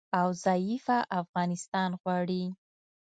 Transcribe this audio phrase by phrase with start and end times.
[0.19, 2.43] او ضعیفه افغانستان غواړي